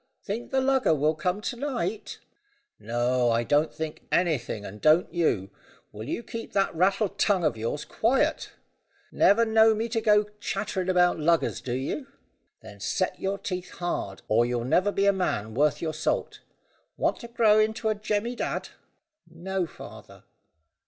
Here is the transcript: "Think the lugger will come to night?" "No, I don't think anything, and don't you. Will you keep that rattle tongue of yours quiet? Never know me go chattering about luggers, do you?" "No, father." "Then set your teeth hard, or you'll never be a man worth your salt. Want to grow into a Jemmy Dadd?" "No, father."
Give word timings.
"Think 0.23 0.49
the 0.49 0.61
lugger 0.61 0.95
will 0.95 1.13
come 1.13 1.41
to 1.41 1.55
night?" 1.55 2.17
"No, 2.79 3.29
I 3.29 3.43
don't 3.43 3.71
think 3.71 4.07
anything, 4.11 4.65
and 4.65 4.81
don't 4.81 5.13
you. 5.13 5.51
Will 5.91 6.05
you 6.09 6.23
keep 6.23 6.53
that 6.53 6.73
rattle 6.73 7.07
tongue 7.09 7.43
of 7.43 7.55
yours 7.55 7.85
quiet? 7.85 8.49
Never 9.11 9.45
know 9.45 9.75
me 9.75 9.87
go 9.87 10.23
chattering 10.39 10.89
about 10.89 11.19
luggers, 11.19 11.61
do 11.61 11.73
you?" 11.73 11.97
"No, 11.97 11.99
father." 12.07 12.15
"Then 12.63 12.79
set 12.79 13.19
your 13.19 13.37
teeth 13.37 13.69
hard, 13.77 14.23
or 14.27 14.43
you'll 14.43 14.65
never 14.65 14.91
be 14.91 15.05
a 15.05 15.13
man 15.13 15.53
worth 15.53 15.83
your 15.83 15.93
salt. 15.93 16.39
Want 16.97 17.19
to 17.19 17.27
grow 17.27 17.59
into 17.59 17.87
a 17.89 17.93
Jemmy 17.93 18.35
Dadd?" 18.35 18.69
"No, 19.29 19.67
father." 19.67 20.23